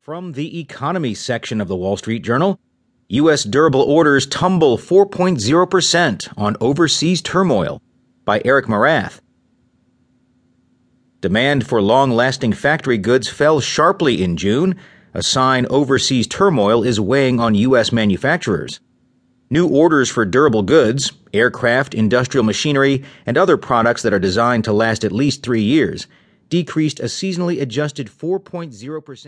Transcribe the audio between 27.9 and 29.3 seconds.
4.0%.